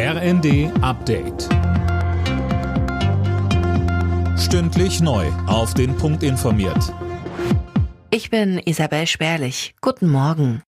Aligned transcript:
RND 0.00 0.70
Update. 0.80 1.48
Stündlich 4.38 5.00
neu. 5.00 5.26
Auf 5.48 5.74
den 5.74 5.96
Punkt 5.96 6.22
informiert. 6.22 6.94
Ich 8.12 8.30
bin 8.30 8.60
Isabel 8.64 9.08
Spärlich. 9.08 9.74
Guten 9.80 10.08
Morgen. 10.08 10.62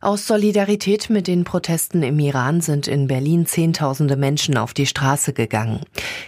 Aus 0.00 0.26
Solidarität 0.26 1.08
mit 1.08 1.28
den 1.28 1.44
Protesten 1.44 2.02
im 2.02 2.18
Iran 2.18 2.60
sind 2.60 2.88
in 2.88 3.06
Berlin 3.06 3.46
Zehntausende 3.46 4.16
Menschen 4.16 4.56
auf 4.56 4.74
die 4.74 4.86
Straße 4.86 5.32
gegangen. 5.32 5.82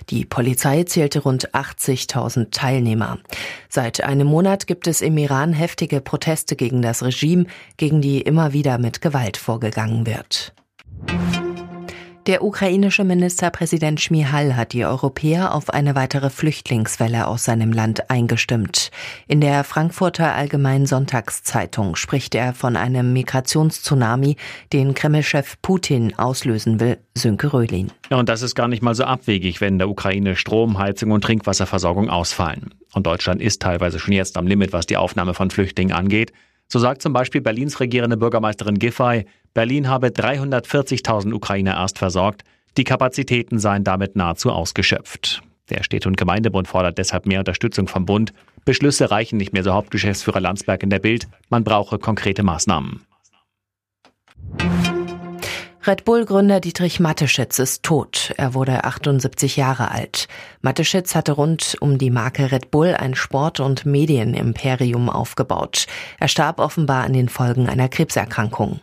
Die 0.09 0.25
Polizei 0.25 0.85
zählte 0.85 1.19
rund 1.19 1.51
80.000 1.53 2.53
Teilnehmer. 2.53 3.19
Seit 3.69 4.05
einem 4.05 4.29
Monat 4.29 4.69
gibt 4.69 4.87
es 4.87 5.01
im 5.01 5.19
Iran 5.19 5.53
heftige 5.53 6.01
Proteste 6.01 6.55
gegen 6.55 6.81
das 6.81 7.03
Regime, 7.03 7.47
gegen 7.77 8.01
die 8.01 8.21
immer 8.21 8.53
wieder 8.53 8.79
mit 8.79 9.01
Gewalt 9.01 9.37
vorgegangen 9.37 10.07
wird. 10.07 10.55
Der 12.27 12.43
ukrainische 12.43 13.05
Ministerpräsident 13.05 14.01
Schmihal 14.01 14.57
hat 14.57 14.73
die 14.73 14.87
Europäer 14.87 15.55
auf 15.55 15.69
eine 15.69 15.95
weitere 15.95 16.31
Flüchtlingswelle 16.31 17.27
aus 17.27 17.45
seinem 17.45 17.71
Land 17.71 18.09
eingestimmt. 18.09 18.91
In 19.29 19.43
der 19.43 19.63
Frankfurter 19.63 20.35
Allgemeinen 20.35 20.87
Sonntagszeitung 20.87 21.97
spricht 21.97 22.35
er 22.35 22.55
von 22.55 22.77
einem 22.77 23.13
Migrationstsunami, 23.13 24.37
den 24.73 24.95
Kremlchef 24.95 25.61
Putin 25.61 26.19
auslösen 26.19 26.81
will, 26.81 26.97
Sönke 27.15 27.53
Röhlin. 27.53 27.93
Ja, 28.09 28.17
und 28.17 28.31
das 28.31 28.41
ist 28.41 28.55
gar 28.55 28.69
nicht 28.69 28.83
mal 28.83 28.95
so 28.95 29.05
abwegig, 29.05 29.61
wenn 29.61 29.77
der 29.77 29.91
Ukraine 29.91 30.35
Strom, 30.35 30.79
Heizung 30.79 31.11
und 31.11 31.23
Trinkwasserversorgung 31.25 32.09
ausfallen. 32.09 32.71
Und 32.95 33.07
Deutschland 33.07 33.43
ist 33.43 33.61
teilweise 33.61 33.99
schon 33.99 34.15
jetzt 34.15 34.39
am 34.39 34.47
Limit, 34.47 34.73
was 34.73 34.87
die 34.87 34.97
Aufnahme 34.97 35.35
von 35.35 35.51
Flüchtlingen 35.51 35.95
angeht. 35.95 36.33
So 36.69 36.79
sagt 36.79 37.03
zum 37.03 37.13
Beispiel 37.13 37.41
Berlins 37.41 37.81
regierende 37.81 38.17
Bürgermeisterin 38.17 38.79
Giffey, 38.79 39.27
Berlin 39.53 39.89
habe 39.89 40.09
340.000 40.09 41.33
Ukrainer 41.33 41.75
erst 41.75 41.99
versorgt. 41.99 42.43
Die 42.77 42.85
Kapazitäten 42.85 43.59
seien 43.59 43.85
damit 43.85 44.17
nahezu 44.17 44.51
ausgeschöpft. 44.51 45.43
Der 45.71 45.83
Städte- 45.83 46.09
und 46.09 46.17
Gemeindebund 46.17 46.69
fordert 46.69 46.99
deshalb 46.99 47.27
mehr 47.27 47.39
Unterstützung 47.39 47.89
vom 47.89 48.05
Bund. 48.05 48.33
Beschlüsse 48.65 49.11
reichen 49.11 49.37
nicht 49.37 49.53
mehr, 49.53 49.63
so 49.63 49.73
Hauptgeschäftsführer 49.73 50.41
Landsberg 50.41 50.83
in 50.83 50.91
der 50.91 50.99
Bild. 50.99 51.29
Man 51.49 51.65
brauche 51.65 51.99
konkrete 51.99 52.43
Maßnahmen. 52.43 53.03
Red 55.87 56.07
Bull-Gründer 56.07 56.61
Dietrich 56.61 56.99
Matteschitz 56.99 57.59
ist 57.59 57.83
tot. 57.83 58.33
Er 58.39 58.55
wurde 58.55 58.85
78 58.85 59.57
Jahre 59.57 59.91
alt. 59.91 60.29
Matteschitz 60.63 61.15
hatte 61.15 61.33
rund 61.33 61.77
um 61.81 61.99
die 61.99 62.11
Marke 62.11 62.51
Red 62.51 62.71
Bull 62.71 62.95
ein 62.95 63.15
Sport- 63.15 63.61
und 63.61 63.85
Medienimperium 63.85 65.11
aufgebaut. 65.11 65.87
Er 66.19 66.29
starb 66.29 66.59
offenbar 66.59 67.05
an 67.05 67.13
den 67.13 67.29
Folgen 67.29 67.69
einer 67.69 67.91
Krebserkrankung. 67.91 68.81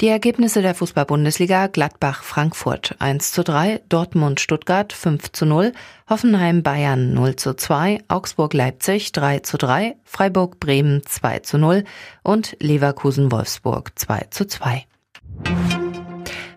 Die 0.00 0.06
Ergebnisse 0.06 0.62
der 0.62 0.76
Fußball-Bundesliga 0.76 1.66
Gladbach 1.66 2.22
Frankfurt 2.22 2.94
1 3.00 3.32
zu 3.32 3.42
3, 3.42 3.80
Dortmund 3.88 4.38
Stuttgart 4.38 4.92
5 4.92 5.32
zu 5.32 5.44
0, 5.44 5.72
Hoffenheim 6.08 6.62
Bayern 6.62 7.14
0 7.14 7.34
zu 7.34 7.56
2, 7.56 8.04
Augsburg 8.06 8.54
Leipzig 8.54 9.10
3 9.10 9.40
zu 9.40 9.56
3, 9.56 9.96
Freiburg 10.04 10.60
Bremen 10.60 11.02
2 11.04 11.40
zu 11.40 11.58
0 11.58 11.82
und 12.22 12.56
Leverkusen 12.60 13.32
Wolfsburg 13.32 13.90
2 13.96 14.26
zu 14.30 14.46
2. 14.46 14.86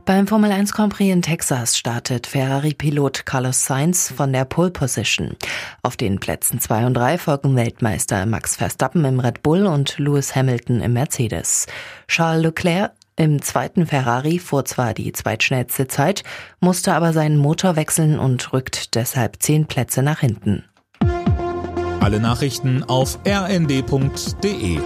Beim 0.09 0.25
Formel 0.25 0.51
1 0.51 0.73
Grand 0.73 0.91
Prix 0.91 1.13
in 1.13 1.21
Texas 1.21 1.77
startet 1.77 2.25
Ferrari-Pilot 2.25 3.27
Carlos 3.27 3.63
Sainz 3.63 4.11
von 4.11 4.33
der 4.33 4.43
Pole 4.43 4.71
Position. 4.71 5.37
Auf 5.83 5.97
den 5.97 6.19
Plätzen 6.19 6.59
2 6.59 6.87
und 6.87 6.95
3 6.95 7.19
folgen 7.19 7.55
Weltmeister 7.55 8.25
Max 8.25 8.55
Verstappen 8.55 9.05
im 9.05 9.19
Red 9.19 9.43
Bull 9.43 9.67
und 9.67 9.99
Lewis 9.99 10.35
Hamilton 10.35 10.81
im 10.81 10.93
Mercedes. 10.93 11.67
Charles 12.07 12.41
Leclerc 12.41 12.93
im 13.17 13.39
zweiten 13.43 13.85
Ferrari 13.85 14.39
fuhr 14.39 14.65
zwar 14.65 14.95
die 14.95 15.11
zweitschnellste 15.11 15.85
Zeit, 15.87 16.23
musste 16.59 16.95
aber 16.95 17.13
seinen 17.13 17.37
Motor 17.37 17.75
wechseln 17.75 18.17
und 18.17 18.51
rückt 18.51 18.95
deshalb 18.95 19.35
zehn 19.43 19.67
Plätze 19.67 20.01
nach 20.01 20.21
hinten. 20.21 20.65
Alle 21.99 22.19
Nachrichten 22.19 22.83
auf 22.83 23.19
rnd.de 23.27 24.79